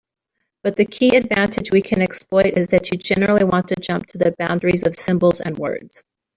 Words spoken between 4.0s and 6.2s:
to the boundaries of symbols and words.